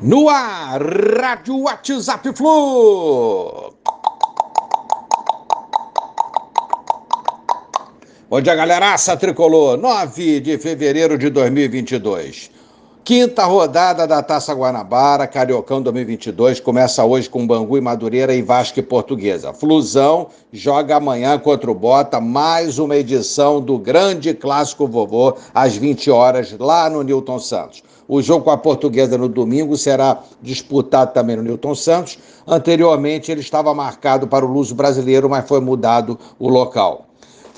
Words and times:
No 0.00 0.28
ar, 0.28 0.80
Rádio 0.80 1.62
WhatsApp 1.62 2.32
Flu. 2.32 3.74
Bom 8.30 8.40
dia, 8.40 8.54
galeraça 8.54 9.16
tricolor. 9.16 9.76
9 9.76 10.38
de 10.38 10.56
fevereiro 10.56 11.18
de 11.18 11.30
2022. 11.30 12.57
Quinta 13.04 13.44
rodada 13.44 14.06
da 14.06 14.22
Taça 14.22 14.52
Guanabara, 14.52 15.26
Cariocão 15.26 15.80
2022, 15.80 16.60
começa 16.60 17.02
hoje 17.04 17.30
com 17.30 17.46
Bangu 17.46 17.78
e 17.78 17.80
Madureira 17.80 18.34
e 18.34 18.42
Vasco 18.42 18.78
e 18.78 18.82
Portuguesa. 18.82 19.54
Flusão 19.54 20.26
joga 20.52 20.96
amanhã 20.96 21.38
contra 21.38 21.70
o 21.70 21.74
Bota, 21.74 22.20
mais 22.20 22.78
uma 22.78 22.96
edição 22.96 23.62
do 23.62 23.78
grande 23.78 24.34
clássico 24.34 24.86
vovô, 24.86 25.34
às 25.54 25.74
20 25.74 26.10
horas, 26.10 26.54
lá 26.58 26.90
no 26.90 27.02
Newton 27.02 27.38
Santos. 27.38 27.82
O 28.06 28.20
jogo 28.20 28.44
com 28.44 28.50
a 28.50 28.58
Portuguesa 28.58 29.16
no 29.16 29.28
domingo 29.28 29.76
será 29.76 30.22
disputado 30.42 31.12
também 31.12 31.36
no 31.36 31.42
Newton 31.42 31.74
Santos. 31.74 32.18
Anteriormente 32.46 33.32
ele 33.32 33.40
estava 33.40 33.74
marcado 33.74 34.26
para 34.26 34.44
o 34.44 34.48
Luso 34.50 34.74
Brasileiro, 34.74 35.30
mas 35.30 35.48
foi 35.48 35.60
mudado 35.60 36.18
o 36.38 36.48
local. 36.48 37.06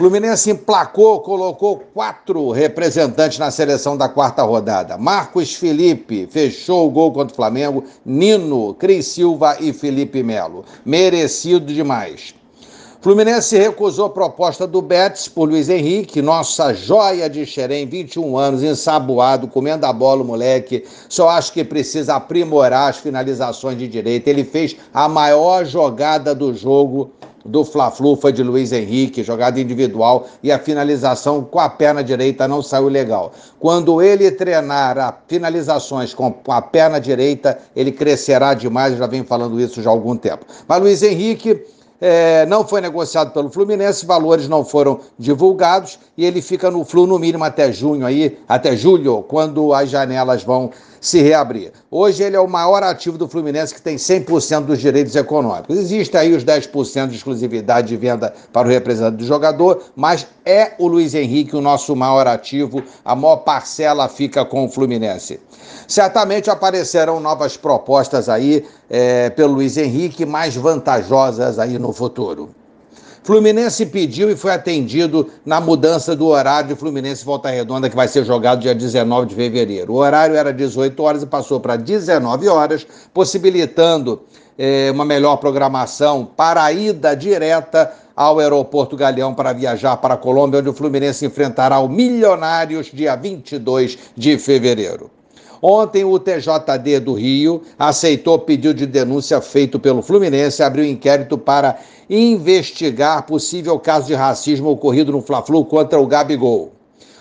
Fluminense 0.00 0.50
emplacou, 0.50 1.20
colocou 1.20 1.82
quatro 1.92 2.50
representantes 2.52 3.38
na 3.38 3.50
seleção 3.50 3.98
da 3.98 4.08
quarta 4.08 4.42
rodada. 4.42 4.96
Marcos 4.96 5.54
Felipe 5.54 6.26
fechou 6.30 6.86
o 6.86 6.90
gol 6.90 7.12
contra 7.12 7.34
o 7.34 7.36
Flamengo, 7.36 7.84
Nino, 8.02 8.72
Cris 8.72 9.08
Silva 9.08 9.58
e 9.60 9.74
Felipe 9.74 10.22
Melo. 10.22 10.64
Merecido 10.86 11.66
demais. 11.66 12.34
Fluminense 13.02 13.58
recusou 13.58 14.06
a 14.06 14.10
proposta 14.10 14.66
do 14.66 14.80
Betis 14.80 15.28
por 15.28 15.46
Luiz 15.46 15.68
Henrique, 15.68 16.22
nossa 16.22 16.72
joia 16.72 17.28
de 17.28 17.44
Xerém, 17.44 17.86
21 17.86 18.38
anos, 18.38 18.62
ensaboado, 18.62 19.48
comendo 19.48 19.84
a 19.84 19.92
bola, 19.92 20.24
moleque. 20.24 20.82
Só 21.10 21.28
acho 21.28 21.52
que 21.52 21.62
precisa 21.62 22.14
aprimorar 22.14 22.88
as 22.88 22.96
finalizações 22.96 23.76
de 23.76 23.86
direita. 23.86 24.30
Ele 24.30 24.44
fez 24.44 24.76
a 24.94 25.06
maior 25.10 25.66
jogada 25.66 26.34
do 26.34 26.54
jogo 26.54 27.10
do 27.44 27.64
Fla-Flu 27.64 28.16
foi 28.16 28.32
de 28.32 28.42
Luiz 28.42 28.72
Henrique, 28.72 29.22
jogada 29.22 29.60
individual 29.60 30.26
e 30.42 30.52
a 30.52 30.58
finalização 30.58 31.42
com 31.42 31.58
a 31.58 31.68
perna 31.68 32.02
direita 32.02 32.46
não 32.46 32.62
saiu 32.62 32.88
legal. 32.88 33.32
Quando 33.58 34.02
ele 34.02 34.30
treinar 34.30 34.98
a 34.98 35.14
finalizações 35.26 36.14
com 36.14 36.34
a 36.48 36.62
perna 36.62 37.00
direita, 37.00 37.58
ele 37.74 37.92
crescerá 37.92 38.54
demais, 38.54 38.96
já 38.96 39.06
vem 39.06 39.24
falando 39.24 39.60
isso 39.60 39.82
já 39.82 39.90
há 39.90 39.92
algum 39.92 40.16
tempo. 40.16 40.44
Mas 40.68 40.80
Luiz 40.80 41.02
Henrique 41.02 41.64
é, 42.00 42.46
não 42.46 42.66
foi 42.66 42.80
negociado 42.80 43.32
pelo 43.32 43.50
Fluminense, 43.50 44.06
valores 44.06 44.48
não 44.48 44.64
foram 44.64 45.00
divulgados 45.18 45.98
e 46.16 46.24
ele 46.24 46.40
fica 46.40 46.70
no 46.70 46.84
Flu 46.84 47.06
no 47.06 47.18
mínimo 47.18 47.44
até 47.44 47.70
junho 47.72 48.06
aí, 48.06 48.38
até 48.48 48.76
julho, 48.76 49.22
quando 49.22 49.74
as 49.74 49.90
janelas 49.90 50.42
vão 50.42 50.70
se 51.00 51.22
reabrir. 51.22 51.72
Hoje 51.90 52.22
ele 52.22 52.36
é 52.36 52.40
o 52.40 52.48
maior 52.48 52.82
ativo 52.82 53.16
do 53.16 53.26
Fluminense 53.26 53.74
que 53.74 53.80
tem 53.80 53.96
100% 53.96 54.66
dos 54.66 54.78
direitos 54.78 55.16
econômicos. 55.16 55.78
Existe 55.78 56.16
aí 56.16 56.34
os 56.34 56.44
10% 56.44 57.08
de 57.08 57.16
exclusividade 57.16 57.88
de 57.88 57.96
venda 57.96 58.34
para 58.52 58.68
o 58.68 58.70
representante 58.70 59.16
do 59.16 59.24
jogador, 59.24 59.82
mas 59.96 60.26
é 60.44 60.72
o 60.78 60.86
Luiz 60.86 61.14
Henrique 61.14 61.56
o 61.56 61.60
nosso 61.60 61.96
maior 61.96 62.26
ativo, 62.26 62.82
a 63.04 63.16
maior 63.16 63.38
parcela 63.38 64.08
fica 64.08 64.44
com 64.44 64.66
o 64.66 64.68
Fluminense. 64.68 65.40
Certamente 65.88 66.50
aparecerão 66.50 67.18
novas 67.18 67.56
propostas 67.56 68.28
aí 68.28 68.64
é, 68.88 69.30
pelo 69.30 69.54
Luiz 69.54 69.76
Henrique, 69.76 70.26
mais 70.26 70.54
vantajosas 70.54 71.58
aí 71.58 71.78
no 71.78 71.89
futuro. 71.92 72.50
Fluminense 73.22 73.84
pediu 73.84 74.30
e 74.30 74.36
foi 74.36 74.52
atendido 74.52 75.28
na 75.44 75.60
mudança 75.60 76.16
do 76.16 76.26
horário 76.26 76.70
de 76.70 76.74
Fluminense 76.74 77.24
Volta 77.24 77.50
Redonda, 77.50 77.90
que 77.90 77.96
vai 77.96 78.08
ser 78.08 78.24
jogado 78.24 78.60
dia 78.60 78.74
19 78.74 79.28
de 79.28 79.34
fevereiro. 79.34 79.92
O 79.92 79.96
horário 79.96 80.34
era 80.34 80.52
18 80.52 81.02
horas 81.02 81.22
e 81.22 81.26
passou 81.26 81.60
para 81.60 81.76
19 81.76 82.48
horas, 82.48 82.86
possibilitando 83.12 84.22
eh, 84.58 84.90
uma 84.90 85.04
melhor 85.04 85.36
programação 85.36 86.24
para 86.24 86.64
a 86.64 86.72
ida 86.72 87.14
direta 87.14 87.92
ao 88.16 88.38
aeroporto 88.38 88.96
Galeão 88.96 89.34
para 89.34 89.52
viajar 89.52 89.98
para 89.98 90.14
a 90.14 90.16
Colômbia, 90.16 90.60
onde 90.60 90.70
o 90.70 90.74
Fluminense 90.74 91.24
enfrentará 91.26 91.78
o 91.78 91.88
Milionários 91.88 92.90
dia 92.92 93.14
22 93.16 93.98
de 94.16 94.38
fevereiro. 94.38 95.10
Ontem, 95.62 96.04
o 96.04 96.18
TJD 96.18 97.00
do 97.00 97.12
Rio 97.12 97.62
aceitou 97.78 98.38
pedido 98.38 98.74
de 98.74 98.86
denúncia 98.86 99.40
feito 99.40 99.78
pelo 99.78 100.00
Fluminense 100.00 100.62
abriu 100.62 100.84
inquérito 100.84 101.36
para 101.36 101.78
investigar 102.08 103.26
possível 103.26 103.78
caso 103.78 104.06
de 104.06 104.14
racismo 104.14 104.70
ocorrido 104.70 105.12
no 105.12 105.20
Fla-Flu 105.20 105.64
contra 105.64 106.00
o 106.00 106.06
Gabigol. 106.06 106.72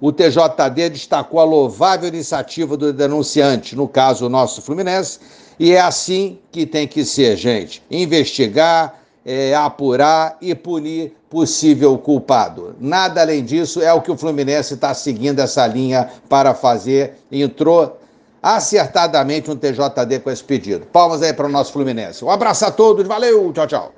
O 0.00 0.12
TJD 0.12 0.90
destacou 0.90 1.40
a 1.40 1.44
louvável 1.44 2.08
iniciativa 2.08 2.76
do 2.76 2.92
denunciante, 2.92 3.76
no 3.76 3.86
caso 3.86 4.26
o 4.26 4.28
nosso 4.28 4.60
Fluminense, 4.60 5.20
e 5.58 5.72
é 5.72 5.80
assim 5.80 6.38
que 6.50 6.66
tem 6.66 6.86
que 6.86 7.04
ser, 7.04 7.36
gente. 7.36 7.82
Investigar, 7.90 9.00
é, 9.24 9.54
apurar 9.54 10.36
e 10.42 10.54
punir 10.54 11.14
possível 11.30 11.96
culpado. 11.96 12.74
Nada 12.80 13.22
além 13.22 13.44
disso 13.44 13.80
é 13.80 13.92
o 13.92 14.02
que 14.02 14.10
o 14.10 14.16
Fluminense 14.16 14.74
está 14.74 14.92
seguindo 14.92 15.38
essa 15.38 15.66
linha 15.66 16.10
para 16.28 16.52
fazer. 16.52 17.14
Entrou 17.30 17.96
acertadamente 18.44 19.50
um 19.50 19.56
TJD 19.56 20.20
com 20.20 20.30
esse 20.30 20.44
pedido. 20.44 20.84
Palmas 20.84 21.22
aí 21.22 21.32
para 21.32 21.46
o 21.46 21.50
nosso 21.50 21.72
Fluminense. 21.72 22.22
Um 22.22 22.30
abraço 22.30 22.66
a 22.66 22.70
todos, 22.70 23.06
valeu, 23.06 23.50
tchau, 23.54 23.66
tchau. 23.66 23.94